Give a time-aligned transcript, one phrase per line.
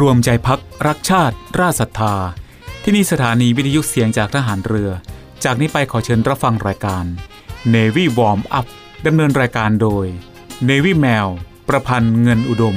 [0.00, 2.14] รวมใจพักรักชาติ ราศรัทธา
[2.82, 4.90] ที่นี่สถานีวิทยุเสียงจากทหารเรือ
[5.44, 7.04] จากนี้ไปขอเชิญรับฟังรายการ
[7.74, 8.66] Navy Warm Up
[9.06, 10.06] ดำเนินรายการโดย
[10.68, 11.28] Navy Mail
[11.68, 12.76] ประพันธ์เงินอุดม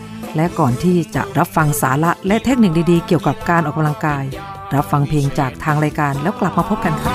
[0.35, 4.23] และก่อนที่จะรับฟังสาระและเทคนิคดีๆ เกี่ยวกับการออกกำลังกาย
[4.75, 7.11] รับฟังเพลงจากทางรายการแล้วกลับมาพบกันค่ะ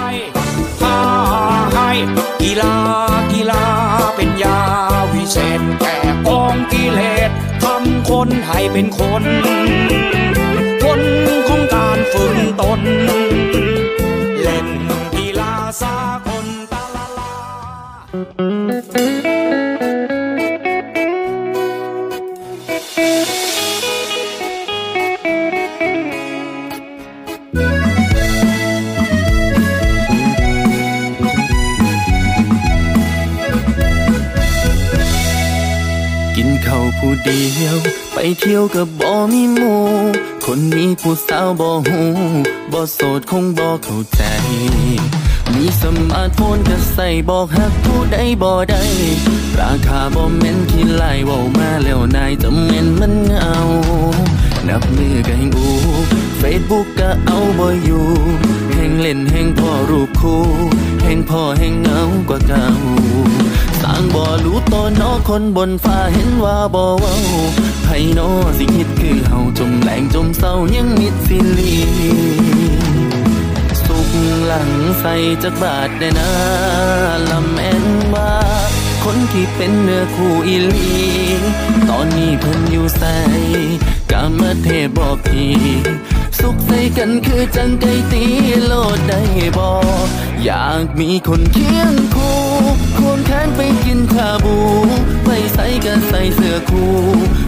[1.75, 1.91] ให้
[2.43, 2.75] กีฬา
[3.33, 3.65] กีฬา
[4.17, 4.61] เป็นยา
[5.13, 5.97] วิเศษแก่
[6.29, 7.31] กองกิเลส
[7.63, 9.25] ทำคนให้เป็นคน
[10.85, 11.01] คน
[11.49, 12.81] ของการฝึกตน
[14.43, 14.69] เล่น
[15.15, 17.33] กีฬาสากลตาลาลา
[37.09, 37.77] ผู้เดียว
[38.15, 39.83] ไปเที่ยวกับบ่มีหมู่
[40.45, 42.03] คนนี้ผู้สาวบ่หู
[42.73, 44.23] บ่โสดคงบ่เข้าใจ
[45.55, 48.83] มีสมาร์ทโฟนก็ใส่บอกหักผู้ใดบ่ได้
[49.61, 53.59] ราคาบ่แม่นที่ไล่ว้ามาแล้วนายจะแม่นมันเอา
[54.69, 55.71] นับมือก็แห่งอู
[56.39, 58.07] เฟซบุ๊กก็เอาบ่อยู่
[58.91, 60.45] งเล่นแห่งพ่อรูปคู่
[61.05, 62.69] แห่งพ่อแห่งเงากว่าเก่า
[63.81, 67.17] สร้างบ่อรู้ตัวนอคนบนฟ้าเห็นว่าบ่เว้า
[67.83, 67.89] ไผ
[68.19, 71.75] นอสิคิดคือเฮาจมแหลงจมเศร้ายังมิดสิลี
[73.85, 74.09] สุก
[74.47, 74.71] หลัง
[75.01, 76.31] ใส่จักบาทได้นะ
[77.31, 78.33] ลำแอนว่า
[79.05, 80.95] คนที่เป็นเนื้อคู่อีลี
[81.89, 83.17] ตอนนี้เพิ่นอยู่ใส่
[84.11, 85.47] กามเทพบอกที
[86.41, 88.23] สุขใส่กันคือจังไกตี
[88.67, 89.21] โลดได้
[89.57, 89.71] บอ
[90.45, 92.39] อยากมีคนเคียงคู่
[92.97, 94.57] ควงแขนไปกินชาบู
[95.25, 96.95] ไปใส่กันใส่เสื้อคู่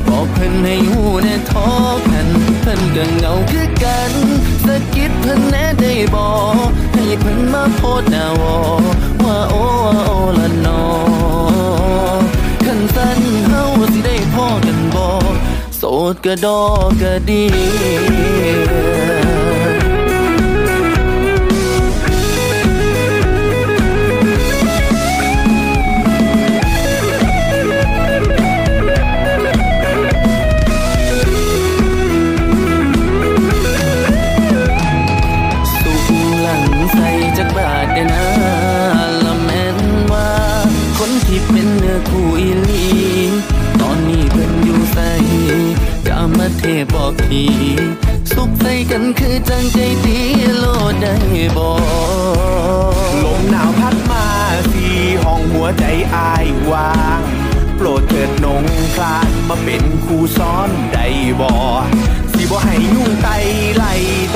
[0.09, 1.69] บอกเพิ่นให้หูแน่ท้อ
[2.13, 2.29] กัน
[2.61, 4.13] เพิ่นก็เงาคือกัน
[4.65, 6.29] สะกิดเพิ่นแน่ได้บอ
[6.95, 8.57] ให้เพิ่นมาโพดหน้าวอ
[9.25, 9.65] ว่าโอ้
[10.05, 10.88] โอ้ละนอ
[15.79, 17.45] โสดก็ดอกก็ดี
[46.95, 47.45] บอกที
[48.33, 50.19] สุขใส่กันคือจังใจตี
[50.59, 51.15] โลดได้
[51.57, 51.73] บอ
[53.11, 54.25] กลมหนาวพัดมา
[54.71, 54.87] สี
[55.25, 55.85] ห้องหัวใจ
[56.15, 57.21] อายว่าง
[57.77, 61.07] โปรดเถิดนงคลานมาเป็นคู่ซ้อนได้
[61.41, 61.55] บอ
[61.87, 61.89] ส
[62.33, 63.29] ที่บ่ให้ยุ่งไต
[63.77, 63.85] ไหล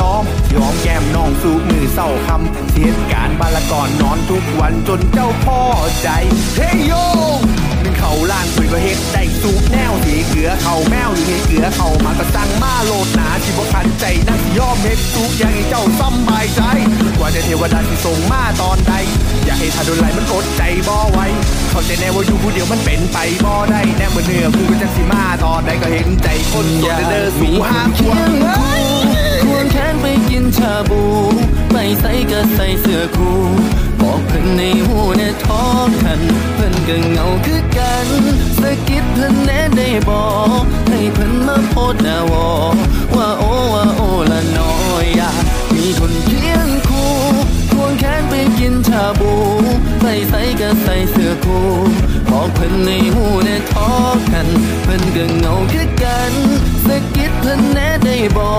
[0.01, 0.25] ตอม
[0.55, 5.61] ยอมแก้มน้องสูมือเศร้าคำเหตุการบาลก่อนนอนทุกวันจนเจ้าพ่อ
[6.03, 6.09] ใจ
[6.57, 6.93] เฮยโย
[8.05, 16.63] เขาล้านคุยก็เฮ็ดได้สูบแนวสีเกลือเขาแมวหรือเฮ็ดเกลือเขามาก็สั่งมาโลดหนาที่บ่คันใจนักยอมเฮ็ดสูบอย่างให้เจ้าซ้ำบายใจ
[17.19, 18.93] กว่าจะเทวดาที่ส่งมาตอนใด
[19.45, 21.27] อยากให้ถ้าดนไหลมันอดใจบ่ไว้
[21.71, 28.17] เขาใจแน่ว่าอยู่ผู้เดียวมันเป็นไปบ่ได้แน่เมื่อเนื้อกูก็จะสิมาตอนใดก็เห็นใจคนโสดเด้อสู่ห้างควง
[29.45, 31.03] ควงแขนไปกินชาบู
[31.85, 33.41] ไปใส่ก็ใส่เสื้อคู่
[34.01, 36.21] บอกเพิ่นในหูในท้องคัน
[36.55, 38.09] เพิ่นก็เหงาคือกัน
[38.61, 40.27] สะกิดเพิ่นแน่ได้บอ
[40.61, 42.49] กให้เพิ่นมาโพดนาวอ
[43.17, 43.45] ว่าโอ
[43.75, 44.01] ว่าโอ
[44.31, 45.45] ละน้อยอยาก
[45.75, 47.13] มีคนเคียงคู่
[47.73, 49.33] ควงแขนไปกินชาบู
[50.01, 51.69] ไปใส่ก็ใส่เสื้อคู่
[52.31, 54.49] บอกเพิ่นในหูในท้องคัน
[54.83, 56.33] เพิ่นก็เหงาคือกัน
[56.87, 58.55] สะกิดเพิ่นแน่ได้บอ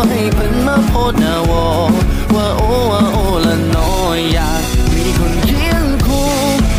[0.00, 1.66] กให้เพิ่นมาโพดนาวอ
[4.20, 4.62] อยอยาก
[4.96, 6.28] มีคนเคียงคู่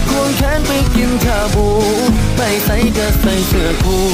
[0.10, 1.68] ควงแขนไปกินชาบู
[2.38, 4.06] ไปใส่ก็ใส่เสื้อคู่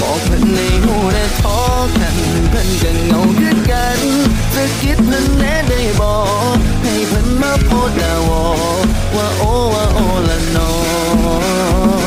[0.00, 2.16] บอกเพิ่นในหูในท้องคัน
[2.50, 4.00] เพิ่นก็เหงาคือกัน
[4.54, 6.16] สะกิดเพิ่นแน่ได้บอ
[6.54, 7.70] กให้เพิ่นมาโพ
[8.00, 8.44] ดาวอ
[9.16, 9.42] ว่าโอ
[9.74, 9.98] ว่าโอ
[10.28, 10.72] ละนอ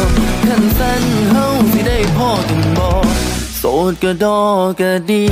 [0.08, 0.10] ย
[0.48, 2.88] คันสั้นเฮาสิได้พ่อกันบ่
[3.58, 4.40] โสดก็ดอ
[4.82, 5.26] ก็ดี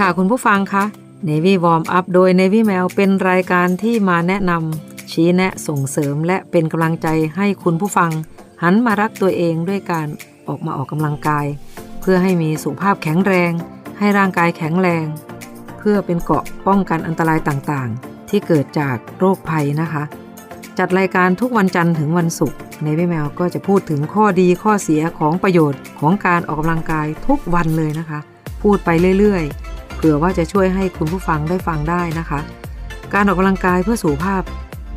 [0.00, 0.84] ค่ะคุณผู้ฟังคะ
[1.28, 8.10] Navy Warm Up โดย Navy Mail เป็นรายการที่มาแนะนำชี้แนะส่งเสริมและเป็นกำลังใจให้คุณผู้ฟัง
[8.62, 10.08] หันมารักตัวเองด้วยการ
[10.48, 11.46] ออกมาออกกำลังกาย
[12.00, 13.52] เพื่อให้มีสุขภาพแข็งแรง
[13.98, 15.06] ให้ร่างกายแข็งแรง
[15.78, 20.02] เพื่อเป็นเกราะป้องกันอันตรายต่างๆ ที่เกิดจากโรคภัยนะคะ
[20.78, 28.20] จัดรายการทุกวันจันทร์ถึงวันศุกร์ในพี่แมวก็จะพูดถึงข้อดีข้อเสียของประโยชน์ของการออกกำลังกายทุกวันเลยนะคะ
[28.62, 32.40] พูดไปเรื่อยๆ เผื่อว่าจะช่วยให้คุณผู้ฟังได้ฟังได้นะคะ
[33.12, 34.42] การออกกำลังกายเพื่อสุขภาพ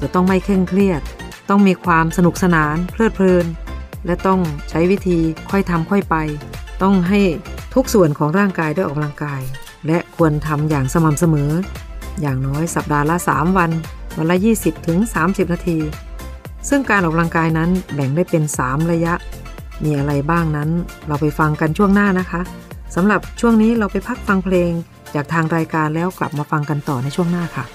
[0.02, 1.02] จะต้องไม่เคร่งเครียด
[1.50, 3.46] ต้องมีความสนุกสนาน เพลิดเพลิน
[4.06, 4.40] และต้อง
[4.70, 6.16] ใช้วิธีค่อยทำค่อยไป
[6.84, 7.22] ต้องให้
[7.74, 9.42] ทุกส่วนของร่างกายได้ออกกำลังกาย
[9.88, 11.52] และควรทำอย่างสม่ำเสมอ
[12.22, 13.72] อย่างน้อยสัปดาห์ละ 3 วัน
[14.18, 15.80] วันละ 20ถึง30นาที
[16.70, 19.14] ซึ่งการออกกำลังกายนั้นแบ่งได้เป็น 3 ระยะ
[19.84, 20.70] มีอะไรบ้างนั้น
[21.08, 22.42] เราไปฟังกันช่วงหน้านะคะ
[22.96, 24.72] สำหรับช่วงนี้เราไปพักฟังเพลง
[25.16, 27.66] จากทางรายการแล้วกลับมาฟังกันต่อในช่วงหน้าค่ะ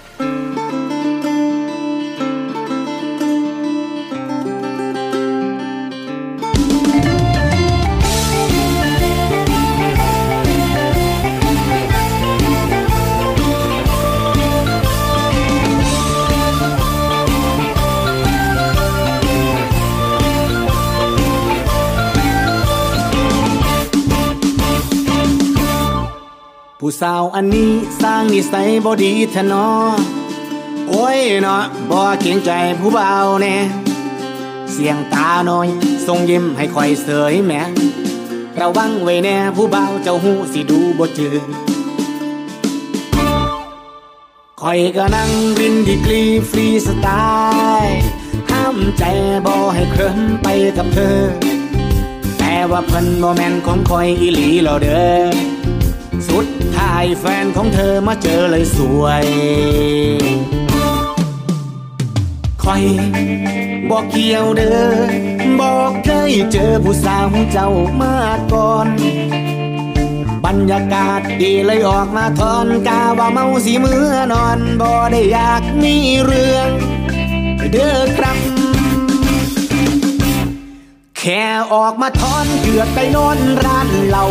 [27.03, 27.71] สาวอันนี้
[28.03, 29.69] สร้างนิสัยบอดีแทนอ
[30.89, 33.13] โอ้ยเนาะบ่เกรงใจผู้เบา
[33.43, 33.57] แน่
[34.73, 35.69] เสียงตาน้อย
[36.07, 37.63] ส่งยิ้มให้คอยเสยแหม่
[38.61, 41.43] ระวังไว้แน่ผู้เบาเจ้าหูสิดูบ่จืด
[44.61, 47.09] คอยก็นั่งรินดีกรีฟรีสไต
[47.85, 47.99] ล์
[48.51, 49.05] ห้ามใจ
[49.47, 50.47] บ่ให้เคลิ้มไป
[50.77, 51.19] กับเธอ
[52.39, 55.62] แต่ว่าเพิ่นบ่แม่นของคอยอีหลีแล้วเด้อ
[56.29, 59.27] สุดท้ายแฟนของเธอมาเจอเลยสวย
[62.63, 62.85] คอย
[63.91, 64.91] บอกเกี่ยวเด้อ
[65.61, 68.15] บอกเคยเจอผู้สาวเจ้ามา
[68.53, 68.89] ก่อน
[70.45, 76.69] บรรยากาศดีเลยออกมาทอนกาว่าเมาสีมือนอนบ่ได้อยากมีเรื่อง
[77.73, 78.39] เด้อครับ
[81.19, 84.27] แค่ออกมาทอนเกือบไปนอนร้านเหล้า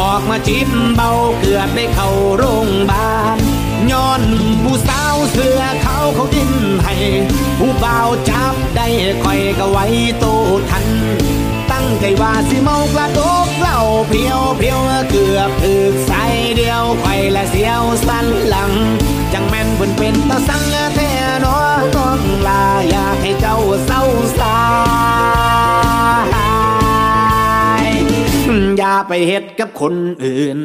[0.00, 3.38] ออกมาจิ้มเบาเกือบได้เข้าโรงพยาบาล
[3.90, 4.22] ย้อน
[4.62, 6.52] ผู้สาวเสื้อเขาเขาดิ้น
[6.84, 6.94] ให้
[7.58, 8.86] ผู้เบาวจับได้
[9.22, 9.86] คอยก็ไว้
[10.18, 10.24] โต
[10.70, 10.86] ทัน
[11.70, 14.80] ตั้งใจว่าสิเมากระโดกเหล้าเพียวเพียว
[15.10, 16.24] เกือบถึกใส่
[16.56, 18.72] เดียวคอยและเสียวสันหลัง
[19.32, 20.62] จังแม่นเพิ่นเป็นตาสัง
[20.94, 21.10] แท้
[21.44, 21.56] น้อ
[21.96, 23.56] ต้องลาอยากให้เจ้า
[23.86, 24.02] เศร้า
[24.38, 24.56] สา
[28.84, 30.58] อย่าไปไปเฮ็ดกับคนอื่น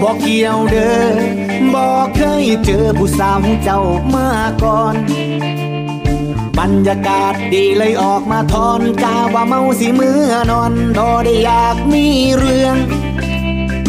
[0.00, 1.14] บอกเกี่ยวเด้อ
[1.74, 3.80] บอกเคยเจอผู้สาวเจ้า
[4.14, 4.28] มา
[4.62, 4.94] ก่อน
[6.58, 12.06] บรรยากาศดีเลยออกมาทอนกาว่าเมาสิเมื่อนอนทอได้อยากมี
[12.38, 12.76] เรื่อง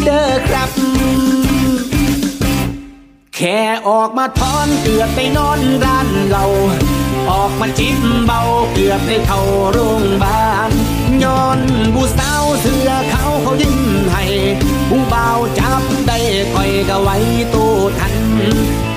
[0.04, 0.70] เด้อครับ
[3.36, 6.44] แค่ออกมาทอนเกือบไปนอนร้านเรา
[7.30, 8.40] ออกมาจิบเบา
[8.72, 9.40] เกือบได้เข้า
[9.72, 10.70] โรงพยาบาล
[11.22, 11.60] ย้อน
[11.94, 13.76] ผู้สาวเสือเขาเขายิ้ม
[14.88, 15.28] ผู้เบา
[15.58, 16.18] จับได้
[16.54, 17.16] คอยก็ไว้
[17.54, 18.14] ตู้ทัน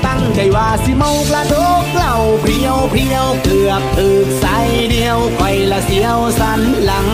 [0.05, 4.45] ตั้งใจว่าสิเมากระดกเหล่าเพียวเพียวเกือบถึกใส
[4.91, 7.07] เดียวคอยละเสียวสันหลัง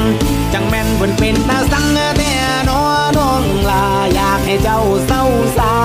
[0.53, 1.85] จังแม่นบนเป็นตาสัง
[2.17, 2.33] แต่
[2.69, 2.81] นอ
[3.17, 5.23] น้องลาอยากให้เจ้าเศร้า
[5.57, 5.75] สา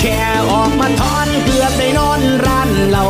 [0.00, 0.20] แค่
[0.50, 3.04] ออกมาทอนเกือบได้นอนร้านเรา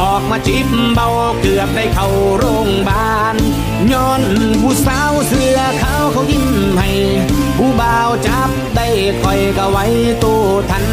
[0.00, 1.08] ออกมาจิบเบา
[1.40, 3.36] เกือบได้เข้าโรงพยาบาล
[3.92, 4.22] ย้อน
[4.60, 6.46] ผู้สาวเสื้อขาวเขายิ้ม
[6.78, 6.90] ให้
[7.56, 8.86] ผู้บ่าวจับได้
[9.22, 9.84] คอยก็ไว้
[10.22, 10.86] ตู้ทัน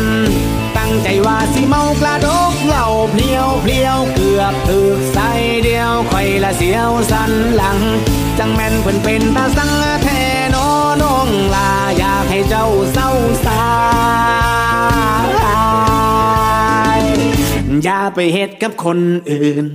[0.77, 5.29] ตั้งใจว่าสิเมากระดกเหล่าเพลียวเพลียวเกือบถึกใส่
[5.63, 7.77] เดียวคอยละเสียวสันหลัง
[8.38, 9.71] จังแม่นเพิ่นเป็นตาสัง
[10.03, 10.07] แท
[10.53, 10.67] นอ
[11.01, 13.10] น้องลาอยากให้เจ้าเศร้า
[13.45, 13.62] สา
[17.83, 19.65] อย่าไปเฮ็ดกับคนอื่น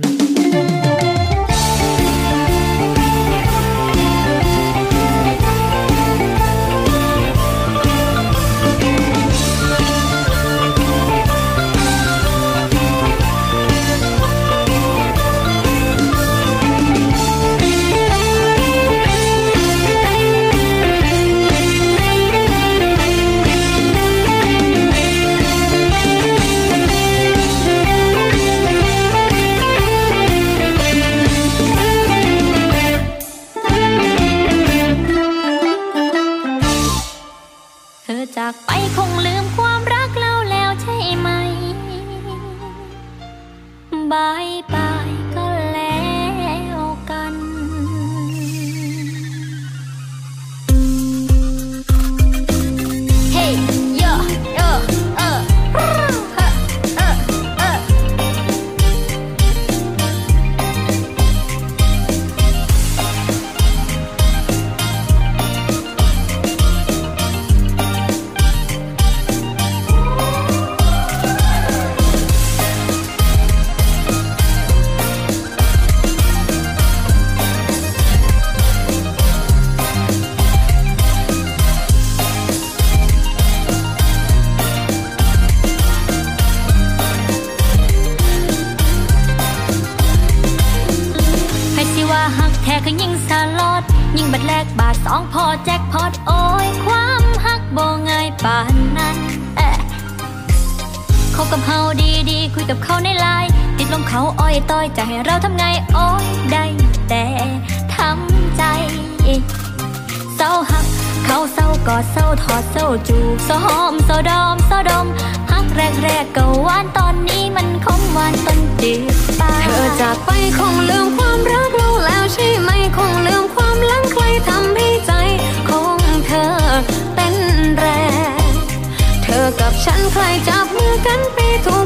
[131.67, 131.81] หา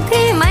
[0.50, 0.51] ก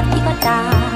[0.00, 0.89] อดที่ก็ตา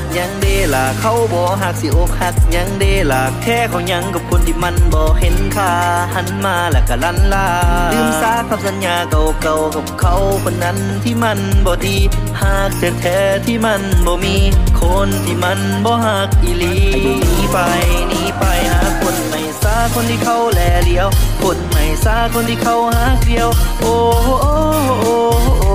[0.00, 5.70] กยังเดล่ะเขาบ่หักสิอกหักยังเดล่ะแค่เขายังกับคนที่มันบ่เห็นค่า
[6.14, 7.46] หันมาแล้วก็ลันลา
[7.92, 8.96] ลืมซาคำสัญญา
[9.42, 10.14] เก่าๆกับเขา
[10.44, 11.96] คนนั้นที่มันบ่ดี
[12.40, 14.36] หักแท้ที่มันบ่มี
[14.80, 16.76] คนที่มันบ่หักอีหลี
[17.20, 17.58] หนีไป
[18.08, 21.08] หนีไปหาคนใหม่ซาคนที่เขาแลเลียว
[21.42, 23.48] คนใหม่ซาคนที่เขาหักเดียว
[23.80, 23.94] โอ้
[24.40, 24.54] โอ้
[25.60, 25.74] โอ้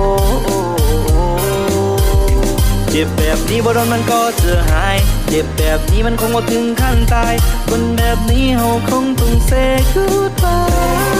[3.00, 4.96] จ็บแบบนี้บ่โดนมันก็จะหาย
[5.28, 7.34] เจ็บแบบนี้มันคงบ่ถึงขั้นตาย
[7.68, 11.16] คนแบบนี้เฮาคงต้อง say goodbye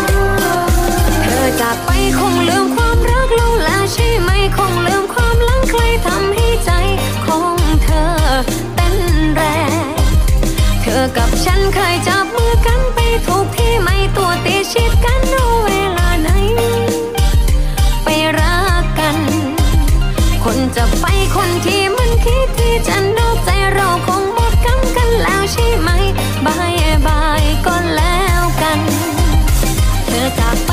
[1.23, 6.71] เธอจากไปคงลืมความรักเราแล้วใช่ไหมคงลืมความหลังใครทำให้ใจ
[7.27, 8.07] ของเธอ
[8.75, 8.97] เต้น
[9.35, 9.87] แรง
[10.83, 16.29] เธอกับฉันเคยจับมือกันไปทุกที่ไม่ตัวติดชิดกันเอาเวลาไหน
[18.05, 18.09] ไป
[18.39, 19.17] รักกัน
[20.45, 21.07] คนจะไป
[22.27, 25.89] คนที่มันคิดที่จะนอกใจเราคงหมดกำกันแล้วใช่ไหม
[26.47, 26.75] บาย
[27.07, 28.79] บายก็แล้วกัน
[30.07, 30.71] เธอจากไป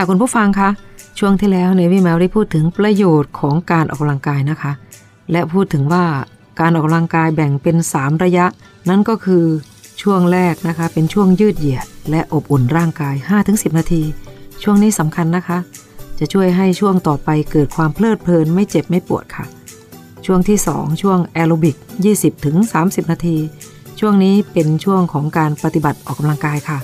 [0.00, 0.70] ค่ะคุณผู้ฟังคะ
[1.18, 4.72] ช่วงที่แล้วเนวี่แมวได้พูดถึงประโยชน์ของการออกกำลังกายนะคะ
[5.32, 6.04] และพูดถึงว่า
[6.60, 8.46] การออกกำลังกายแบ่งเป็น 3 ระยะ
[8.88, 9.44] นั่นก็คือ
[10.02, 13.14] ช่วงแรกนะคะ เป็นช่วงยืดเหยียด และอบอุ่นร่างกาย
[13.46, 14.02] 5-10 นาที
[14.62, 15.58] ช่วงนี้สำคัญนะคะ
[16.18, 19.44] จะช่วยให้ช่วงต่อไปเกิดความเพลิดเพลินไม่เจ็บไม่ปวดค่ะ
[20.26, 21.76] ช่วงที่ 2 ช่วงแอโรบิก
[22.44, 23.36] 20-30 นาที
[24.00, 26.78] ช่วงนี้เป็นช่วงของการปฏิบัติออกกำลังกายค่ะ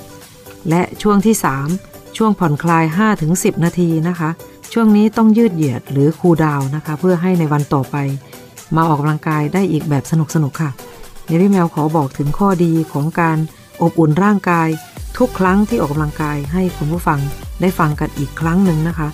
[0.68, 2.84] และช่วงที่ 3 ช่วงผ่อนคลาย
[3.24, 4.30] 5-10 นาทีนะคะ
[4.72, 7.96] ช่วงนี้ต้องยืดเหยียดหรือคูลดาวนะคะ เพื่อให้ในวันต่อไป
[8.76, 10.70] มาออกกำลังกายได้อีกแบบสนุกๆค่ะ
[11.26, 13.38] เนวี่แมวขอบอกถึงข้อดีของการ
[13.82, 14.68] อบอุ่นร่างกาย
[15.18, 17.18] ทุกครั้งที่ออกกำลังกายให้คุณผู้ฟัง
[17.60, 19.08] ได้ฟังกันอีกครั้งหนึ่งนะคะ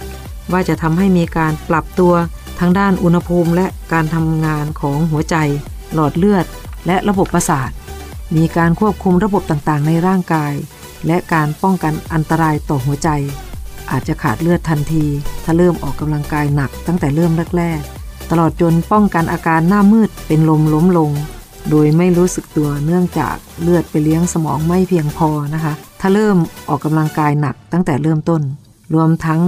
[0.53, 2.13] ว่าจะทำให้มีการปรับตัว
[2.61, 5.37] ทางด้านอุณหภูมิและการทำงานของหัวใจ
[5.95, 6.47] หลอดเลือด
[6.87, 7.71] และระบบประสาท
[8.37, 10.53] มีการควบคุมระบบต่างๆ ในร่างกาย
[11.07, 13.09] และการป้องกันอันตรายต่อหัวใจ
[13.91, 15.05] อาจจะขาดเลือดทันที
[15.45, 21.11] ถ้าเริ่มออกกำลังกายหนักตั้งแต่เริ่มแรกๆ ตลอดจนป้องกันอาการหน้ามืดเป็นลมล้มลง
[21.71, 26.37] โดยไม่รู้สึกตัวเนื่องจากเลือดไปเลี้ยงสมองไม่เพียงพอนะคะ ถ้าเริ่ม
[26.69, 28.43] ออกกำลังกายหนักตั้งแต่เริ่มต้น
[28.95, 29.41] รวมทั้ง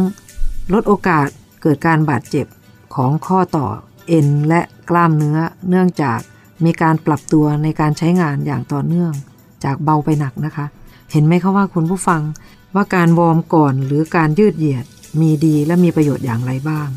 [0.73, 1.27] ลดโอกาส
[1.63, 2.47] เกิดการบาดเจ็บ
[2.95, 3.67] ของข้อต่อ
[4.09, 4.61] เอ็นและ
[4.91, 5.39] กล้ามเนื้อ
[5.69, 6.19] เนื่องจาก
[6.65, 9.13] มีการปรับตัวในการใช้งานอย่างต่อเนื่อง
[9.65, 10.67] จากเบาไปหนักนะคะ
[11.13, 12.23] เห็นไหมคะว่าคุณผู้ฟัง
[12.75, 14.85] ว่าการวอร์มก่อนหรือการยืดเหยียด
[15.21, 16.89] มีดีและมีประโยชน์อย่างไรบ้าง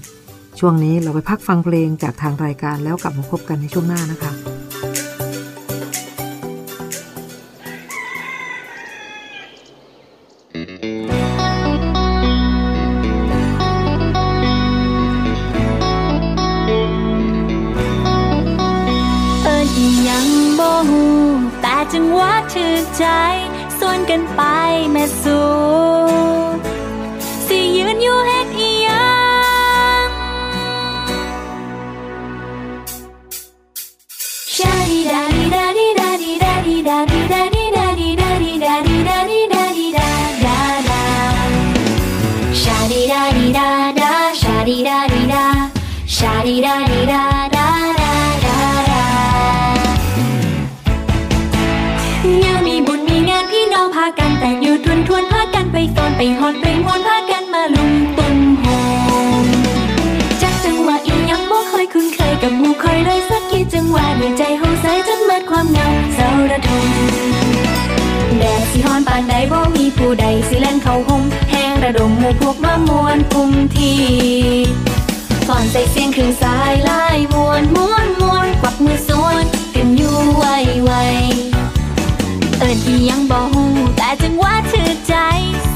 [0.59, 4.54] ช่วงนี้เราไปพักฟังเพลงจากทางรายการแล้วกลับมาพบกันในช่วงหน้านะคะ
[24.15, 24.44] 千八。
[56.31, 58.65] งหอนเปรงฮอนพากันมาลุมตุนโฮ
[59.43, 59.45] ม
[60.41, 66.87] จักจังหวะอีหยังบ่เคยคุ้นเคยกับหมู่คอยเลยสักกี่จังหวะในใจเฮาใสจนหมดความเหงาเศร้าระทม
[68.37, 73.93] แดดสิหอนปานใดบ่มีผู้ใดสิแล่นเข้าห่มแห้งระดมหมู่พวกมามวนกลุ่มที
[75.47, 80.45] ฟอนใส่เสียงคลื่นสายลายมวนมวนมวนกวักมือสวนกันอยู่ไว
[80.83, 80.91] ไว
[82.59, 83.65] เอิ้นอีหยังบ่หู
[83.97, 85.15] แต่จังหวะชื่อใจ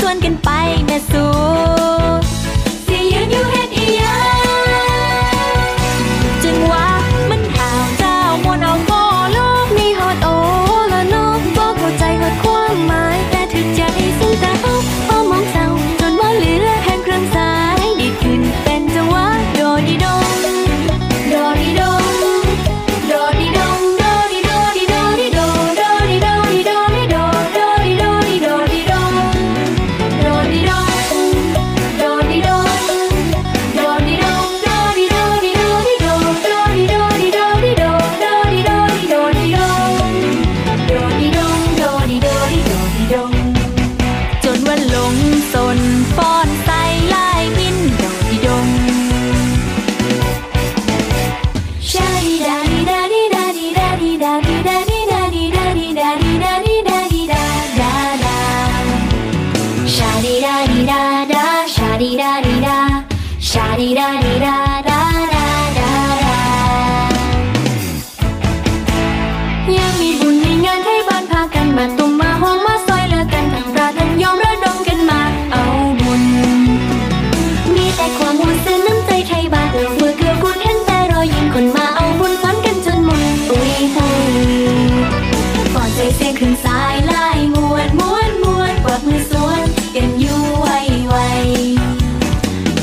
[0.09, 0.49] วนกันไป
[0.85, 1.25] แม่สู
[2.85, 4.38] สิยืนอยู่เฮ็ดอีหยาง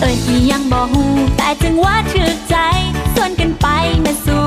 [0.01, 1.05] เอ่ยที่ยังบ่หู
[1.37, 2.57] แต่จึงว่าถึกใจ
[3.15, 3.67] ส่วนกันไป
[4.03, 4.46] แม่สู่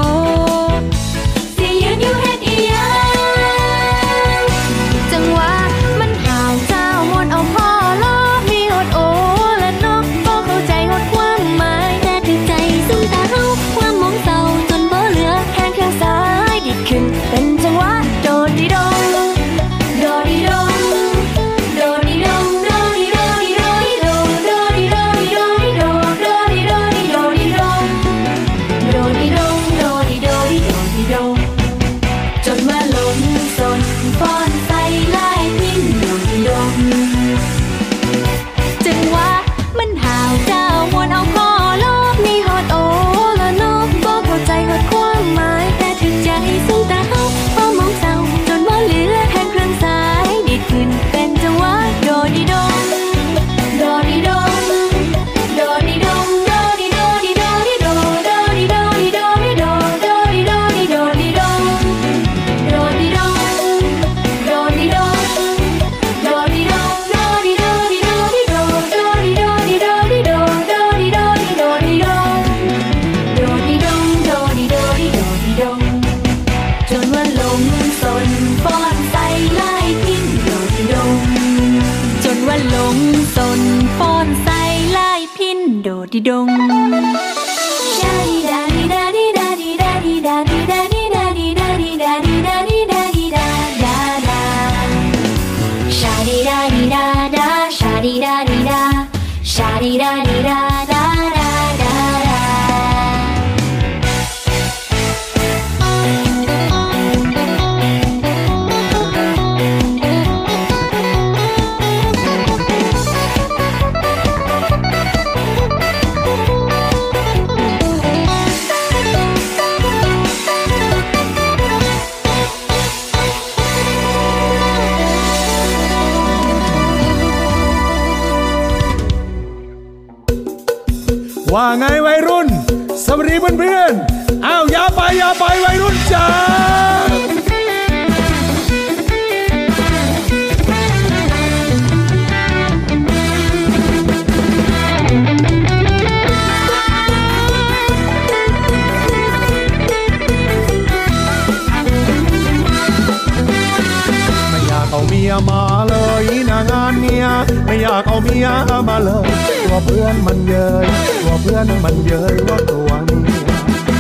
[161.84, 163.50] มันเย้ยว่ากลัวเมีย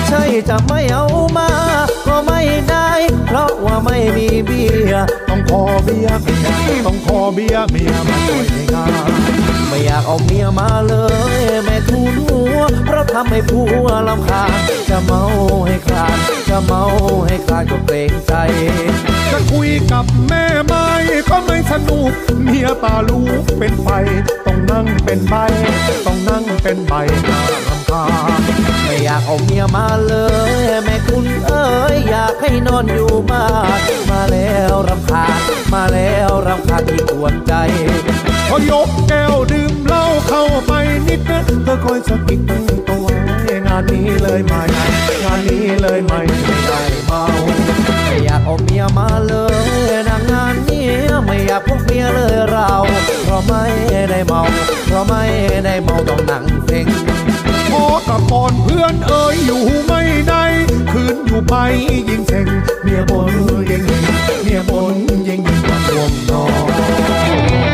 [0.07, 1.05] ใช่จะไม่เอา
[1.37, 1.49] มา
[2.07, 2.89] ก็ไม่ได้
[3.27, 6.47] เพราะว่าไม่มีเบียร์ต้องขอเบียร์เมีย
[6.85, 8.91] ต้องขอเบียร์เมียมาช่วยในงาน
[9.67, 10.95] ไม่อยากเอาเมียมาเล
[11.39, 14.43] ย แม่ทูนหัวเพราะทำให้ผัวลำคา
[14.89, 15.23] จะเมา
[15.67, 16.17] ให้คลาน
[16.49, 16.83] จะเมา
[17.25, 18.33] ให้คลานก็เกรงใจ
[19.31, 20.87] จะคุยกับแม่ไม่
[21.29, 22.11] ก็ไม่สนุก
[22.43, 23.87] เมียตาลูกเป็นไฟ
[24.45, 25.35] ต้องนั่งเป็นใบ
[26.05, 26.93] ต้องนั่งเป็นใบ
[28.85, 30.13] ไม่อยากเอาเมียมาเล
[30.61, 33.45] ย แม่คุณเอ้ยอยากให้นอนอยู่บ้า
[33.79, 35.39] นมาแล้วรำคาญ
[35.73, 37.53] มาแล้วรำคาญที่กวนใจ
[38.49, 40.71] พอยกแก้วดื่มเหล้าเข้าไป
[41.07, 42.41] นิดนะเธอคอยสะกิด
[42.89, 43.07] ตัว
[43.67, 44.61] งานนี้เลยไม่
[45.23, 47.23] งานนี้เลยไม่ไม่ได้เมา
[48.05, 50.87] ไม่อยากเอาเมียมาเลยนางงานนี้
[51.25, 52.71] ไม่อยากพบเมียเลยเรา
[53.23, 53.63] เพราะไม่
[54.09, 54.41] ได้เมา
[54.87, 55.23] เพราะไม่
[55.65, 56.87] ได้เมาต้องนั่งเพ่ง
[57.71, 60.43] พอกับก่อนเพื่อนเอ่ยอยู่ไม่ได้
[60.91, 61.55] คืนอยู่ไป
[62.09, 62.47] ยิ่งเซ็ง
[62.83, 63.31] เมียบน
[63.69, 63.83] ยิง
[64.43, 67.69] เมียบนยิงยิงวันวงนอน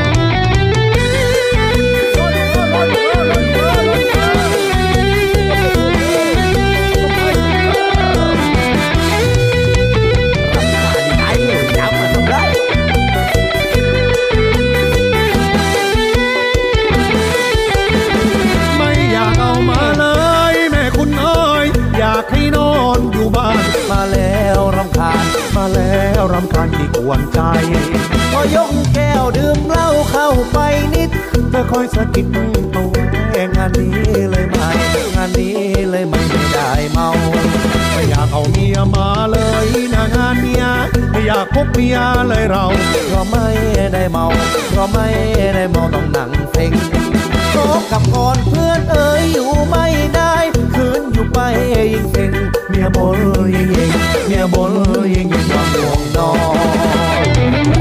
[27.08, 27.40] วนใจ
[28.32, 30.58] พอยกแก้วดื่มเหล้าเข้าไป
[30.94, 31.10] นิด
[31.50, 32.28] เธอคอยสะกิด
[32.76, 33.94] ตัวงานนี้
[34.30, 34.70] เลยไม่
[35.16, 35.56] งานนี้
[35.90, 37.10] เลยไม่ได้เมา
[37.92, 40.64] ไม่อยากเอาเมียมาเลยนะงานเมีย
[41.12, 42.66] ไม่อยากพบเมียเลยเรา
[43.08, 43.48] เพราะไม่
[43.94, 44.26] ได้เมา
[44.72, 45.08] เพราะไม่
[45.56, 46.72] ได้เมาต้องหนังเพ่ง
[47.52, 47.58] โต
[47.92, 50.34] กับก่อนเพื่อนเอ๋ยอยู่ไม่ได้
[50.76, 51.40] คืนอยู่ไป
[51.94, 52.32] ยิ่งเพ่ง
[52.70, 53.18] เมียบน
[53.56, 53.92] ยิงยิง
[54.28, 54.72] เมียบน
[55.14, 57.76] ยิงยิงวันวงนอน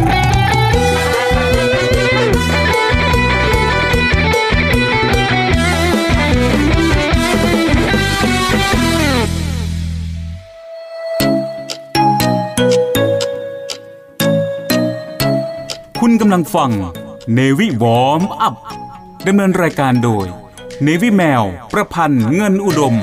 [16.00, 16.70] คุณกำลังฟัง
[17.34, 18.54] เนวิวอมอัพ
[19.26, 20.26] ดำเนินรายการโดย
[20.82, 22.94] เนวิแมว ประพันธ์เงินอุดม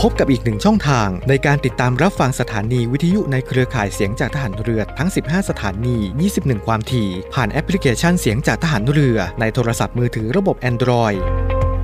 [0.00, 5.96] พบกับอีกหนึ่งช่องทางในการติดตามรับฟังสถานีวิทยุในเครือข่ายเสียงจากทหารเรือทั้ง 15 สถานี
[6.32, 11.18] 21 ความถี่ ผ่านแอปพลิเคชันเสียงจากทหารเรือ ในโทรศัพท์มือถือระบบ Android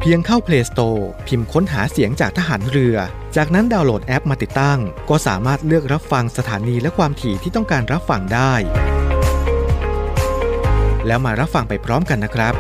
[0.01, 2.97] เพียงเข้า Play Store พิมพ์ค้นหาเสียงจากทหารเรือ
[3.39, 4.79] จากนั้นดาวน์โหลดแอปมาติดตั้ง
[5.11, 8.53] ก็สามารถเลือกรับฟังสถานีและความถี่ที่ต้องการรับฟังได้
[11.07, 12.55] แล้วมารับฟังไปพร้อมกันนะครับ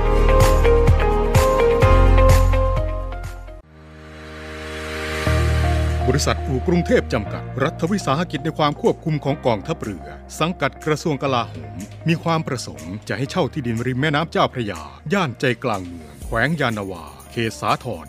[6.08, 10.06] บริษัทอู่กรุงเทพจำกัด รัฐวิสาหกิจในความควบคุมของกองทัพเรือ
[10.40, 11.76] สังกัดกระทรวงกลาโหม
[12.08, 14.80] มีความประสงค์จะให้เช่าที่ดินริมแม่น้ำเจ้าพระยา
[15.12, 18.08] ย่านใจกลางเมือง แขวงยานาวา เขตสาทร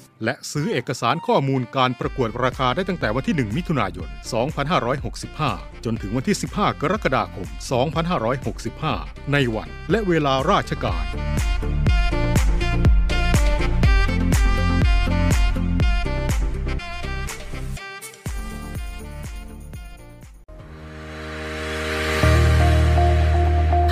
[0.23, 4.09] และซื้อเอกสารข้อมูลการประกวดราคาได้ตั้งแต่วันที่ 1 มิถุนายน
[5.01, 7.47] 2565 จนถึงวันที่ 15 กรกฎาคม
[8.79, 11.05] 2565 ในวันและเวลาราชการ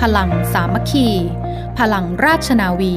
[0.00, 1.08] พลังสามัคคี
[1.78, 2.96] พลังราชนาวี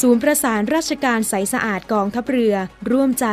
[0.00, 2.54] ศูนย์ประสานราชการใสสะอาดกองทัพเรือ
[2.90, 3.26] ร่วมใจ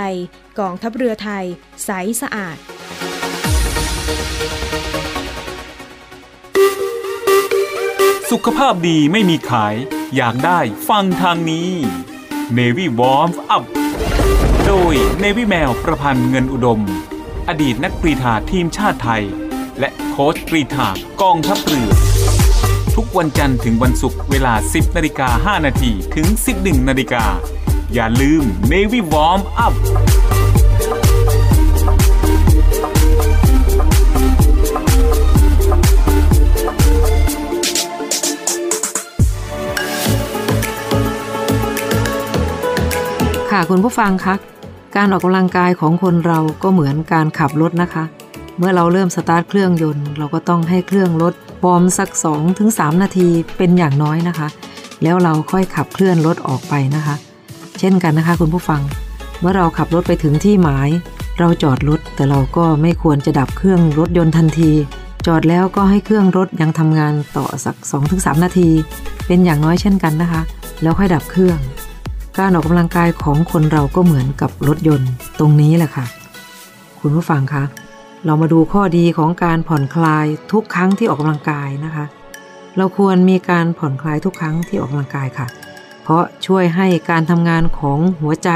[0.59, 1.45] กองทัพเรือไทย
[1.85, 1.89] ใส
[2.21, 2.57] สะอาด
[8.31, 9.75] สุขภาพดีไม่มีขาย
[10.15, 11.69] อยากได้ฟังทางนี้
[12.57, 13.63] Navy Warm Up
[14.65, 16.81] โดย Navy แมวประพันธ์เงินอุดม
[17.49, 19.23] อดีตนักกรีฑาทีมชาติไทย
[19.79, 20.87] และโค้ชกรีฑา
[21.21, 21.89] กองทัพเรือ
[23.19, 27.23] วันจันทร์ถึงวันศุกร์เวลา 10นาฬิกา5นาทีถึง 11นาฬิกา
[27.93, 29.73] อย่าลืม Navy Warm Up
[43.51, 44.35] ค่ะคุณผู้ฟังคะ
[44.95, 48.03] การออกกำลังกายของคนเราก็เหมือนการขับรถนะคะ
[48.61, 51.33] เมื่อเราเริ่มสตาร์ทเครื่องยนต์ เราก็ต้องให้เครื่องรถ
[51.65, 54.47] วอร์มสัก2-3ถึง3นาทีเป็นอย่างน้อยนะคะ
[55.03, 57.15] แล้วเราค่อยขับเคลื่อนรถออกไปนะคะ
[57.79, 58.81] เช่นกันนะคะคุณผู้ฟัง
[59.39, 60.89] เมื่อเราขับรถไปถึงที่หมาย
[61.39, 64.71] เราจอดรถแต่เราก็ไม่ควรจะดับเครื่องรถยนต์ทันที
[65.27, 67.75] จอดแล้วก็ให้เครื่องรถยังทำงานต่อสัก
[68.09, 68.69] 2-3 นาที
[69.27, 70.41] เป็นอย่างน้อยเช่นกันนะคะ
[70.81, 71.57] แล้วค่อยดับเครื่อง
[72.37, 76.05] การออกกำลังกายของคนเราก็เหมือนกับรถยนต์ ตรงนี้แหละค่ะ
[76.99, 77.63] คุณผู้ฟังคะ
[78.25, 82.05] เรามาดูข้อดีของการผ่อนคลายทุกครั้งที่ออกกำลังกายนะคะ
[82.77, 85.47] เราควรมีการผ่อนคลายทุกครั้งที่ออกกำลังกายค่ะ
[86.03, 88.49] เพราะช่วยให้การทำงานของหัวใจ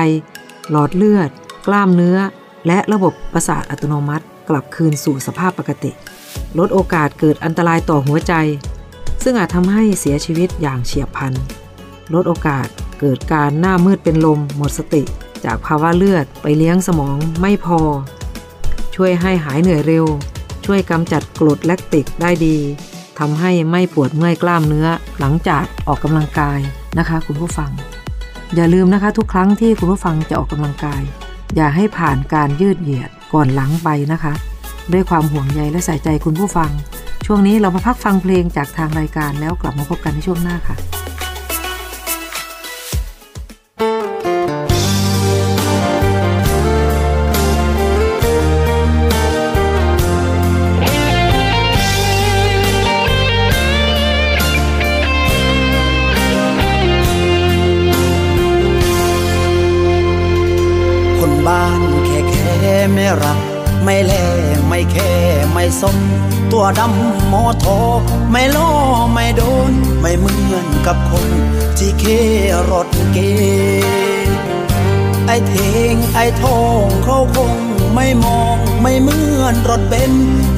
[0.69, 1.30] หลอดเลือด
[1.67, 2.17] กล้ามเนื้อ
[2.67, 5.91] และระบบประสาทอัตโนมัติ กลับคืนสู่สภาพปกติ
[6.60, 8.34] ลดโอกาสเกิดอันตรายต่อหัวใจ
[9.23, 11.34] ซึ่งอาจทำให้เสียชีวิตอย่างเฉียบพลัน
[12.13, 12.67] ลดโอกาส
[12.99, 15.04] เกิดการหน้ามืดเป็นลมหมดสติ
[15.45, 17.80] จากภาวะเลือดไปเลี้ยงสมองไม่พอ
[18.95, 20.05] ช่วยให้หายเหนื่อยเร็ว
[20.65, 22.58] ช่วยกำจัดกรดแลคติกได้ดี
[23.19, 24.88] ทำให้ไม่ปวดเมื่อยกล้ามเนื้อ
[25.19, 26.60] หลังจากออกกำลังกาย
[26.97, 27.71] นะคะ คุณผู้ฟัง
[28.55, 31.01] อย่าลืมนะคะทุกครั้งที่คุณผู้ฟังจะออกกำลังกาย
[31.55, 34.34] อย่าให้ผ่านการยืดเหยียดก่อนหลังไปนะคะ
[34.93, 36.71] ด้วยความห่วงใยและใส่ใจคุณผู้ฟัง
[37.25, 40.75] ช่วงนี้เรามาพักฟังเพลงจากทางรายการแล้วกลับมาพบกันในช่วงหน้าค่ะ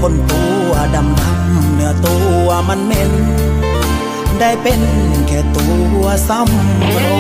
[0.02, 3.12] คนตัวดำดำเนื้อตัวมันเหม็น
[4.40, 4.82] ได้เป็น
[5.28, 5.68] แค่ตั
[6.02, 7.17] วซ้ำรอ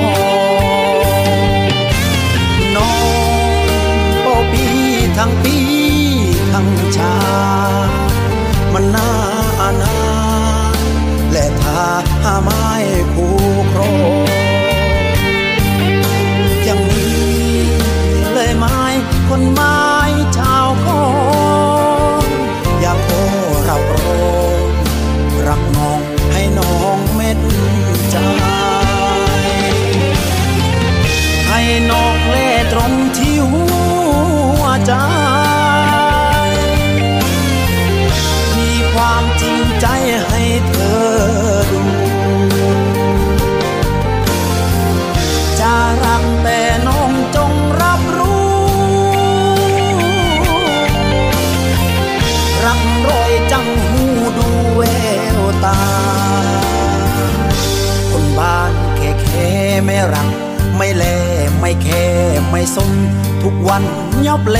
[64.37, 64.59] อบเล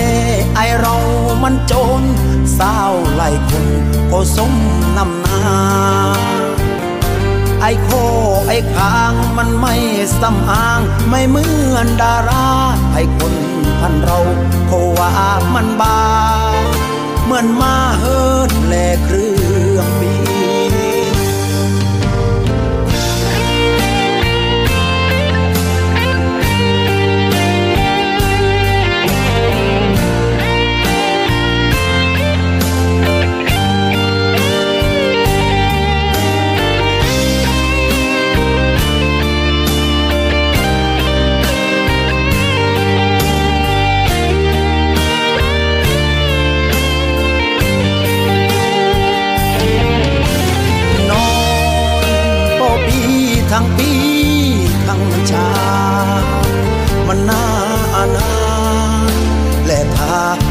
[0.56, 0.96] ไอเรา
[1.44, 2.04] มันโจร
[2.58, 3.68] สาวไล่คน
[4.12, 4.54] ก็สม
[4.98, 5.40] นำนา
[7.62, 7.90] ไอโค
[8.48, 9.76] ไอคางมันไม่
[10.22, 12.48] สำอาง ไม่เหมือนดารา
[12.94, 13.34] ไอคน
[13.80, 14.20] พันเรา
[14.68, 15.12] เขาว่า
[15.54, 16.00] มันบา
[17.26, 18.74] เหมือนมาเฮิดแล
[19.04, 19.27] เครือ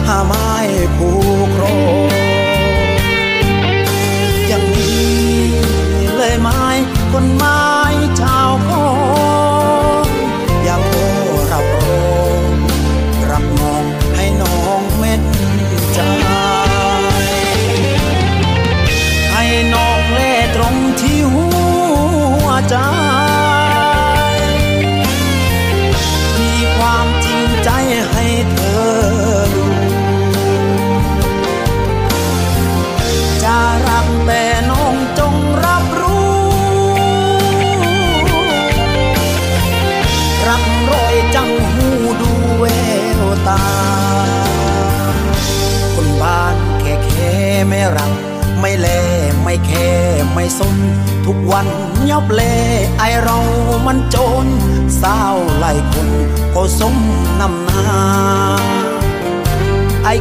[0.06, 0.50] าหาไม้
[0.96, 1.08] ผู
[1.46, 1.62] กโร
[4.48, 5.16] อย่างนี้
[6.16, 6.62] เลยไม้
[7.12, 7.65] คนไม้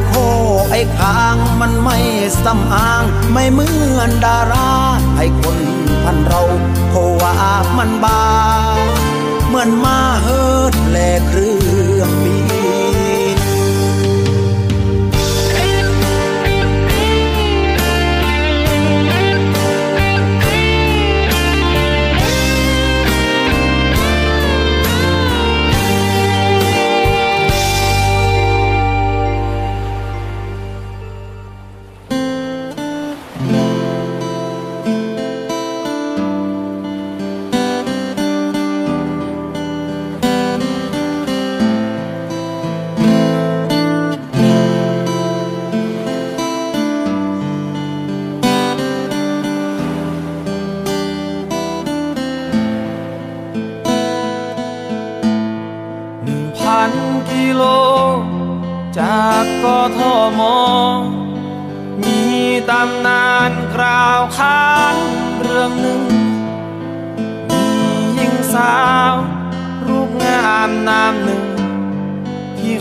[0.06, 0.12] โค
[0.70, 1.98] ไอคางมันไม่
[2.44, 4.70] สำอาง ไม่เหมือนดารา
[5.16, 5.58] ไอคน
[6.04, 6.42] พันเรา
[6.90, 7.34] โควา
[7.76, 8.22] มันบา
[9.46, 10.98] เหมือนมาเฮิดแล
[11.30, 11.65] ครือ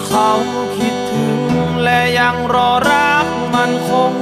[0.05, 0.31] เขา
[0.77, 1.39] คิดถึง
[1.83, 4.13] และยังรอรักมันคง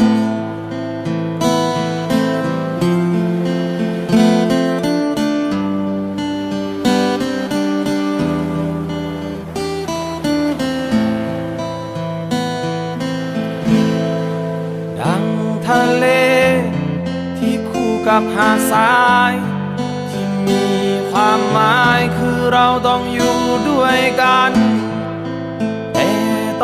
[14.99, 15.25] ดัง
[15.67, 16.05] ทะเล
[17.37, 18.95] ที่คู่กับหาดทรา
[19.31, 19.33] ย
[20.09, 20.63] ที่มี
[21.09, 23.37] ความหมายคือเราต้องอยู่
[23.69, 24.51] ด้วยกัน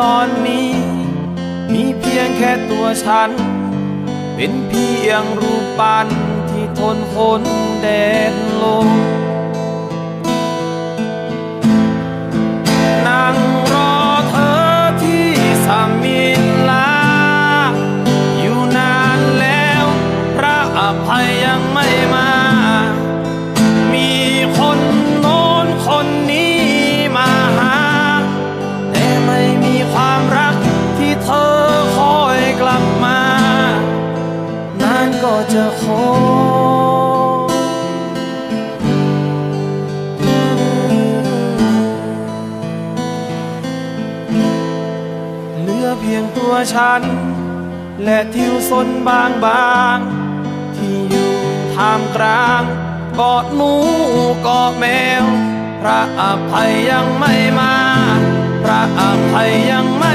[0.00, 0.70] ตอนนี้
[1.72, 3.30] มีเพียงแค่ตัวฉัน
[4.34, 6.08] เป็นเพียงรูปปั้น
[6.50, 7.42] ที่ทนฝน
[7.80, 7.86] แด
[8.32, 8.88] ดลม
[13.06, 13.36] นั่ง
[13.72, 13.92] รอ
[14.30, 14.58] เธอ
[15.02, 15.26] ที่
[15.66, 16.39] สามี
[35.54, 36.04] จะขอ
[45.60, 47.02] เหลือเพียงตัวฉัน
[48.04, 49.98] และทิวสนบางบาง
[50.76, 51.32] ที่อยู่
[51.74, 52.62] ท่ามกลาง
[53.16, 53.72] เกาะหนู
[54.42, 54.84] เกาะแม
[55.22, 55.24] ว
[55.80, 57.74] พระอภัยยังไม่มา
[58.62, 60.14] พระอภัยยังไม่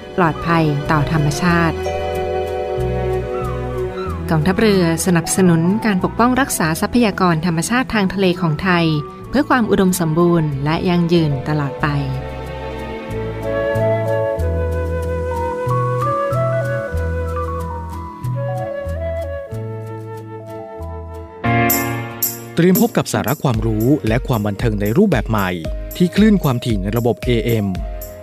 [0.17, 1.77] ปลอดภัยต่อธรรมชาติ
[4.29, 8.85] กองทัพเรือสนับสนุนการปกป้องรักษาทรัพยากรธรรมชาติทางทะเลของไทย
[9.29, 11.87] เพื่อความอุดมสมบูรณ์และยั่งยืนตลอดไป
[22.55, 25.49] เตรียมพบกับสาระความรู้และความบันเทิงในรูปแบบใหม่
[25.97, 27.67] ที่คลื่นความถี่ในระบบ AM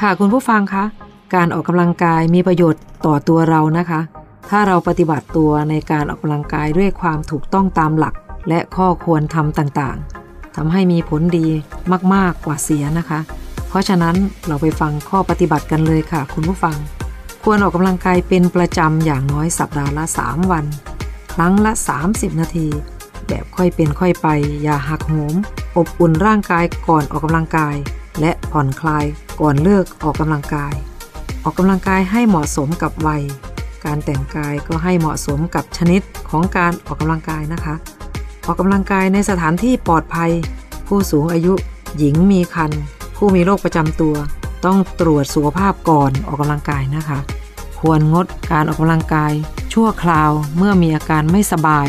[0.00, 0.84] ค่ะคุณผู้ฟังคะ
[1.34, 4.00] การออกกำลังกายมีประโยชน์ต่อตัวเรานะคะ
[4.50, 8.14] ถ้าเราปฏิบัติตัวในการออกกำลังกายด้วยความถูกต้องตามหลัก
[8.48, 11.46] และข้อควรทำต่างๆทำให้มีผลดี
[12.14, 13.20] มากๆกว่าเสียนะคะ
[13.68, 16.76] เพราะฉะนั้นเราไปฟังข้อปฏิบัติกันเลยค่ะ คุณผู้ฟัง
[17.44, 20.64] ควรออกกำลังกายเป็นประจำอย่างน้อยสัปดาห์ละ 3 วัน
[21.34, 21.72] ครั้งละ
[22.06, 22.68] 30 นาที
[23.28, 24.28] แบบค่อยเป็นค่อยไป
[24.62, 25.34] อย่าหักโหม
[25.76, 27.76] อบอุ่นร่างกายก่อนออกกำลังกาย
[28.20, 29.04] และผ่อนคลาย
[29.40, 30.74] ก่อนเลิกออกกำลังกาย
[31.42, 33.22] ออกกำลังกายให้เหมาะสมกับวัย
[33.84, 36.00] การแต่งกายก็ให้เหมาะสมกับชนิด
[36.30, 37.74] ของการออกกำลังกายนะคะ
[38.46, 40.30] ออกกำลังกายในสถานที่ปลอดภัย
[40.86, 41.52] ผู้สูงอายุ
[41.98, 42.80] หญิงมีครรภ์
[43.16, 44.14] ผู้มีโรคประจำตัว
[44.64, 47.18] ต้องตรวจสุขภาพก่อนออกกำลังกายนะคะ
[47.80, 49.32] ควรงดการออกกำลังกาย
[49.72, 51.88] ชั่วคราวเมื่อมีอาการไม่สบาย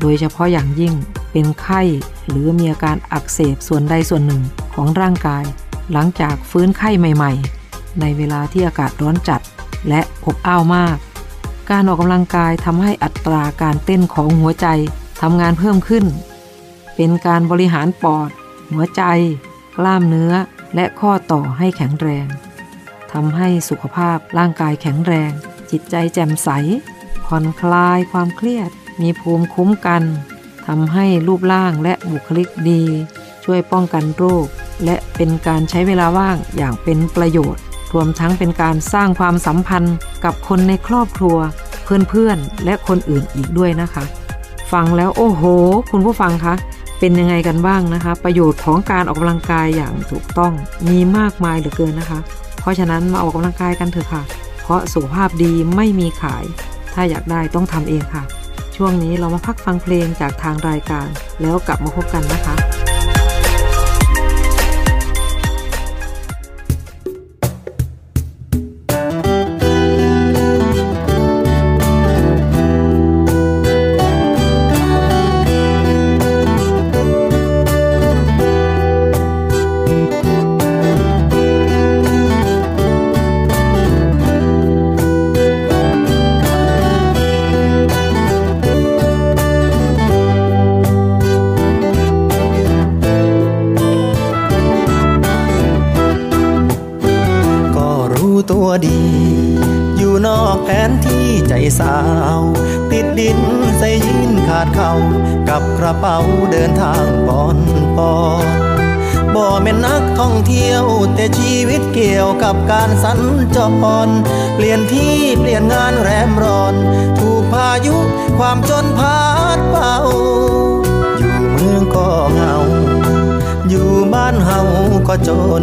[0.00, 0.94] โดยเฉพาะอย่างยิ่ง
[1.32, 1.82] เป็นไข้
[2.28, 4.42] หรือมีอาการอักเสบส่วนใดส่วนหนึ่ง
[4.74, 5.44] ของร่างกาย
[5.92, 9.40] หลังจากฟื้นไข้ใหม่ๆ ในเวลาที่อากาศร้อนจัด
[9.88, 10.96] และอบอ้าวมาก
[11.70, 14.66] การออกกำลังกายทำให้อัตราการเต้นของหัวใจ
[15.22, 16.04] ทำงานเพิ่มขึ้น
[16.96, 18.30] เป็นการบริหารปอด
[18.72, 19.02] หัวใจ
[19.76, 20.32] กล้ามเนื้อ
[20.74, 22.26] และข้อต่อให้แข็งแรง
[23.12, 25.30] ทำให้สุขภาพร่างกายแข็งแรง
[25.70, 26.48] จิตใจแจ่มใส
[27.24, 28.70] ผ่อนคลายความเครียด
[29.00, 30.02] มีภูมิคุ้มกัน
[30.66, 32.82] ทำให้รูปร่างและบุคลิกดี
[33.44, 34.46] ช่วยป้องกันโรค
[34.84, 37.62] และเป็นการใช้เวลาว่างอย่างเป็นประโยชน์
[37.94, 41.36] รวมทั้งเป็นการสร้างความสัมพันธ์กับคนในครอบครัว
[42.08, 44.04] เพื่อนๆ และคนอื่นอีกด้วยนะคะ
[44.72, 45.42] ฟังแล้วโอ้โห
[45.90, 46.54] คุณผู้ฟังคะ
[47.00, 50.52] เป็นยังไงกันบ้างนะคะ ประโยชน์ของการออกกำลังกายอย่างถูกต้อง
[50.88, 52.18] มีมากมายเหลือเกินนะคะ
[52.60, 54.22] เพราะฉะนั้นมาออกกำลังกายกันเถอะค่ะ
[54.62, 56.44] เพราะสุขภาพดีไม่มีขาย
[56.94, 58.22] ถ้าอยากได้ต้องทำเองค่ะ
[58.76, 61.08] ช่วงนี้เรามาพักฟังเพลงจากทางรายการ
[61.42, 62.56] แล้วกลับมาพบกันนะคะ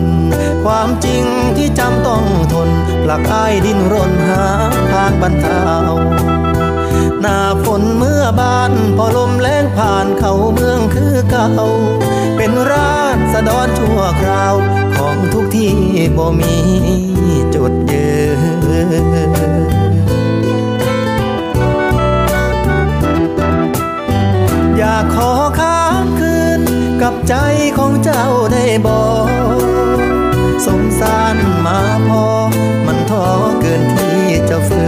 [0.64, 1.24] ความจริง
[1.56, 2.68] ที่จำต้องทน
[3.04, 4.44] หลักอายดินรนหา
[4.90, 5.64] ทางบรรเทา
[7.20, 11.48] หน้าฝนเมื่อบานพอลมแรงผ่านเขาเมืองคือเก่า
[12.36, 13.02] เป็นรา
[13.32, 14.54] ษฎรชั่วคราว
[14.96, 15.74] ของทุกที่
[16.16, 16.56] บ่มี
[17.54, 18.40] จุดยืน
[24.76, 25.71] อยากขอค้า
[27.02, 27.36] กับใจ
[27.78, 29.98] ของเจ้าได้บอก
[30.66, 31.36] สงสาร
[31.66, 32.26] มาพอ
[32.86, 33.26] มันท้อ
[33.60, 34.84] เกินที่จะฝื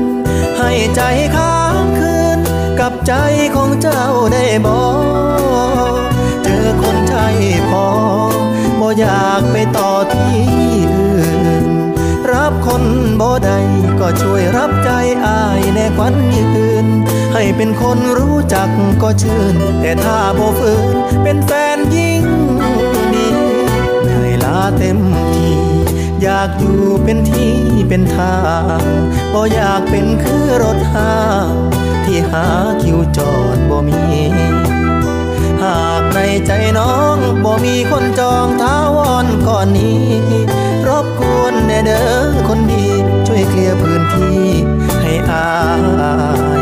[0.00, 0.04] น
[0.58, 1.02] ให้ใจ
[1.36, 2.38] ค้างคืน
[2.80, 3.14] กับใจ
[3.56, 4.04] ของเจ้า
[4.34, 4.86] ได้บอ
[5.96, 6.00] ก
[6.44, 7.26] เจอคนใช่
[7.68, 7.86] พอ
[8.80, 10.36] บ่อยากไปต่อที่
[10.94, 11.66] อื่น
[12.32, 12.84] รับคน
[13.20, 13.50] บ่ใด
[14.00, 14.90] ก็ช่วยรับใจ
[15.26, 16.69] อายแน่ควันยืน
[17.42, 18.70] ให้เป็นคนรู้จัก
[19.02, 22.24] ก็ชื่น แต่ถ้าบ่ฝืนเป็นแฟนยิ่ง
[23.14, 23.26] ดี
[24.02, 24.98] เหนื่อยล้าเต็ม
[25.32, 25.50] ที
[26.22, 27.54] อยากอยู่เป็นที่
[27.88, 28.38] เป็นทา
[28.80, 28.82] ง
[29.32, 31.14] บ่อยากเป็นคือรถหา
[31.50, 31.54] ง
[32.04, 32.46] ที่หา
[32.82, 34.00] คิวจอดบ่มี
[35.62, 40.04] หากในใจน้องบ่มีคนจองท้าวอนก่อนนี้
[40.88, 42.08] รบกวนแน่เด้อ
[42.48, 42.86] คนดี
[43.26, 44.42] ช่วยเคลียร์พื้นที่
[45.02, 45.46] ให้อา
[46.58, 46.59] ย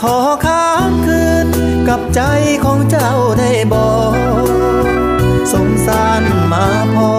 [0.00, 1.48] ขอค้างคืน
[1.88, 2.22] กับใจ
[2.64, 4.14] ของเจ้าได้บอก
[5.52, 6.22] สงสาร
[6.52, 7.12] มาพอ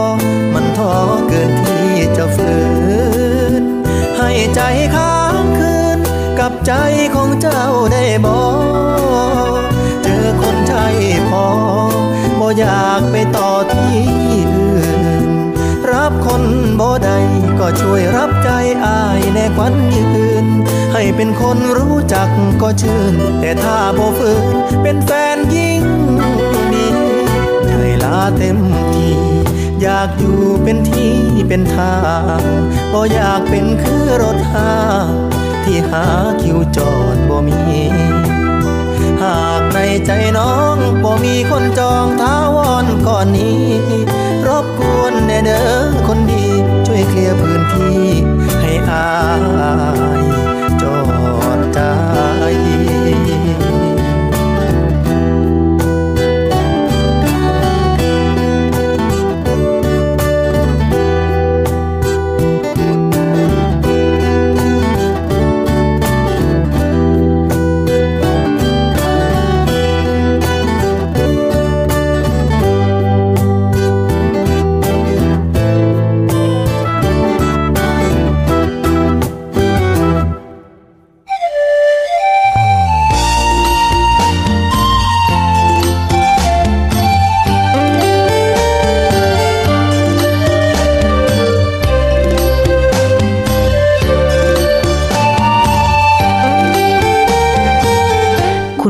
[0.53, 0.93] มันท้อ
[1.27, 2.51] เกินที่จะฝื
[3.61, 3.63] น
[4.17, 4.61] ให้ใจ
[4.95, 5.99] ค้างคืน
[6.39, 6.73] กับใจ
[7.15, 7.63] ของเจ้า
[7.93, 8.45] ได้บอ
[9.59, 9.61] ก
[10.03, 10.85] เจอคนใช่
[11.29, 11.47] พอ
[12.39, 13.97] บ่อยากไปต่อที่
[14.53, 15.29] อื่น
[15.91, 16.43] รับคน
[16.79, 17.11] บ่ใด
[17.59, 18.49] ก็ช่วยรับใจ
[18.85, 20.07] อายแน่ควันยื
[20.45, 20.47] น
[21.01, 22.29] ให้เป็นคนรู้จัก
[22.61, 25.83] ก็ชื่น แต่ถ้าบ่ฝืนเป็นแฟนยิ่ง
[26.73, 26.87] ดี
[27.63, 28.57] เหนื่อยล้าเต็ม
[28.93, 29.09] ที
[29.81, 31.15] อยากอยู่เป็นที่
[31.47, 31.97] เป็นทา
[32.39, 32.41] ง
[32.93, 34.73] บ่อยากเป็นคือรถหา
[35.05, 35.09] ง
[35.63, 36.05] ที่หา
[36.41, 37.59] คิวจอดบ่มี
[39.23, 43.63] หากในใจน้องบ่มีคนจองท้าวอนก่อนนี้
[44.47, 45.69] รบกวนแน่เด้อ
[46.07, 46.45] คนดี
[46.87, 48.01] ช่วยเคลียร์พื้นที่
[48.61, 49.07] ให้อา
[50.19, 50.58] ย
[51.79, 52.98] ใจ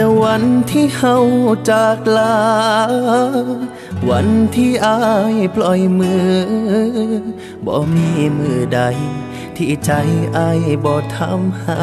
[0.00, 1.16] แต่วันที่เฮา
[1.70, 2.38] จากลา
[4.10, 5.00] วันที่อา
[5.34, 6.34] ยปล่อยมือ
[7.66, 8.80] บ่มีมือใด
[9.56, 9.90] ที่ใจ
[10.36, 11.82] อายบ่ทำหา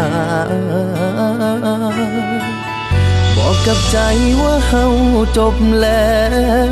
[3.35, 3.97] บอกกับใจ
[4.41, 4.85] ว่าเฮา
[5.37, 6.15] จบแล้
[6.69, 6.71] ว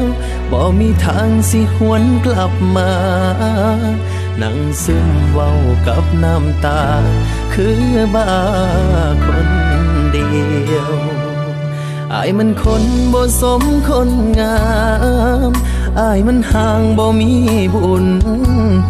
[0.52, 2.92] บ่มีทางสิหวนกลับมา
[4.42, 5.52] นั่งซึมเว้า
[5.88, 6.84] กับน้ำตา
[7.54, 7.84] คือ
[8.16, 8.32] บ้า
[9.26, 9.50] คน
[10.12, 10.30] เดี
[10.74, 11.25] ยว
[12.14, 12.84] อายมันคน
[13.14, 14.60] บ่สมคนงา
[15.50, 15.52] ม
[16.00, 17.32] อายมันห่างบ่มี
[17.74, 18.06] บุญ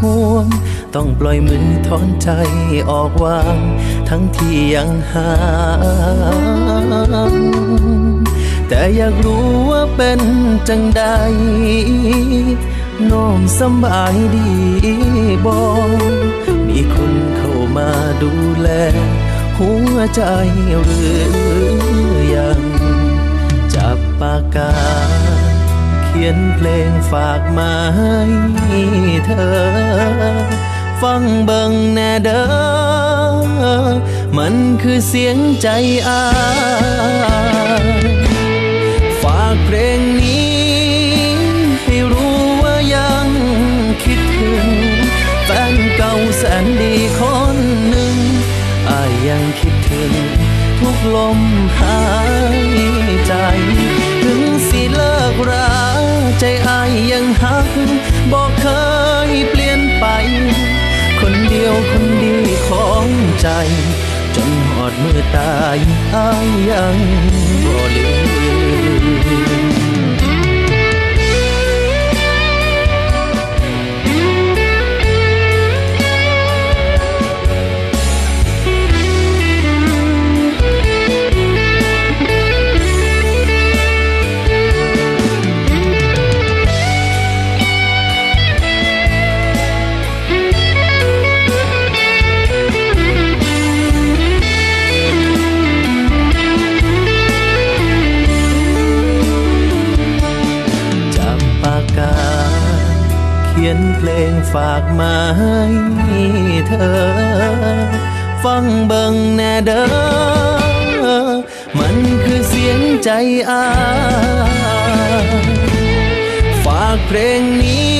[0.01, 0.47] ห่วง
[0.95, 2.30] ต้องปล่อยมือถอนใจ
[2.89, 3.57] ออกวาง
[4.09, 5.34] ทั้งที่ยังหา
[6.86, 6.88] ง
[8.68, 10.22] แต่อยากรู้ว่าเป็น
[10.70, 11.03] จังใด
[13.11, 14.51] น้องสบายดี
[15.45, 15.57] บ่
[16.68, 17.89] มีคนเข้ามา
[18.22, 18.70] ดูแล
[19.57, 20.22] หัวใจ
[20.84, 21.01] หรื
[21.93, 24.71] อากกา
[26.03, 28.21] เขียนเพลงฝากมาให้
[29.26, 29.59] เธอ
[31.01, 33.86] ฟังเบิ่งแน่เด้อ
[34.38, 35.67] มันคือเสียงใจ
[36.07, 36.26] อา
[37.84, 37.88] ย
[39.23, 40.55] ฝากเพลงนี้
[41.84, 43.28] ให้รู้ว่ายัง
[44.03, 44.67] คิดถึง
[45.45, 47.21] แฟนเก่าแสนดีค
[47.55, 47.57] น
[47.89, 48.15] หนึ่ง
[48.89, 50.11] อายยังคิดถึง
[50.80, 51.39] ทุกลม
[51.80, 52.01] หา
[52.59, 52.61] ย
[53.28, 53.34] ใจ
[57.43, 57.69] หัก
[58.31, 58.67] บอกเค
[59.29, 60.05] ยเปลี่ยนไป
[61.19, 63.07] คนเดียวคนดีของ
[63.41, 63.47] ใจ
[64.36, 65.77] จนหอดมือตาย
[66.15, 66.97] อายยัง
[67.65, 68.14] บ่ลืม
[104.56, 105.60] ฝากมาให้
[106.68, 106.97] เธอ
[108.43, 111.32] ฟังเบิ่งแน่เด้อ
[111.80, 113.10] มันคือเสียงใจ
[113.49, 113.68] อา
[115.26, 115.47] ย
[116.66, 117.99] ฝากเพลงนี้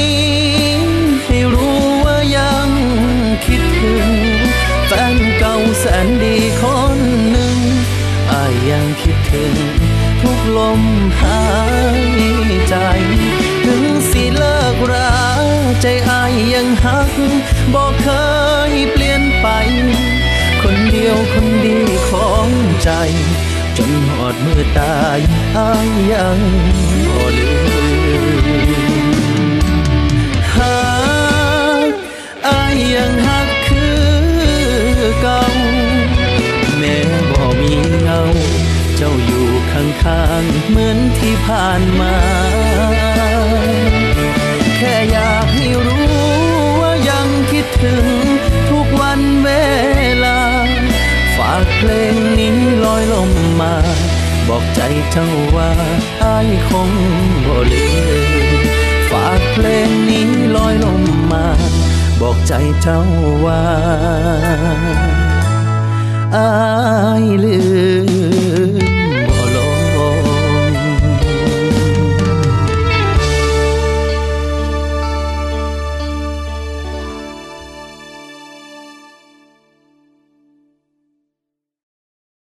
[1.26, 2.70] ให้รู้ว่ายัง
[3.46, 4.10] คิดถึง
[4.88, 6.64] แฟนเก่าแสนดีค
[6.96, 6.98] น
[7.32, 7.58] หนึ่ง
[8.32, 9.56] อายยังคิดถึง
[10.22, 10.82] ทุกลม
[11.20, 11.35] หาย
[22.86, 22.92] ใจ
[23.78, 25.20] จนหอดมือตาย
[25.58, 26.40] อายยัง
[27.08, 27.52] บ่ลื
[28.38, 29.16] ม
[30.56, 30.80] หา
[31.90, 31.92] ก
[32.48, 34.02] อายยังหักคือ
[35.22, 35.42] เก่า
[36.78, 36.98] แม้
[37.32, 38.22] บ่มีเงา
[38.96, 42.16] เจ้าอยู่ข้างๆเหมือนที่ผ่านมา
[44.78, 46.10] แค่อยากให้รู้
[46.80, 48.06] ว่ายังคิดถึง
[48.70, 49.50] ทุกวันเว
[50.24, 50.40] ลา
[51.38, 52.25] ฝากเพลง
[53.60, 53.74] มา
[54.48, 54.82] บอกใจ
[55.12, 55.70] เจ้าว่า
[56.24, 56.92] อายคง
[57.46, 57.86] บ่ลื
[58.62, 58.64] ม
[59.12, 61.46] ฝากเพลงนี้ลอยลมมา
[62.22, 63.02] บอกใจเจ้า
[63.46, 63.64] ว่า
[66.36, 66.52] อา
[67.24, 67.58] ยลื
[68.94, 68.95] ม